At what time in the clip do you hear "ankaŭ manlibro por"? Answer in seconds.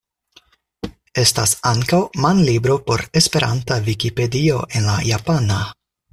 1.71-3.05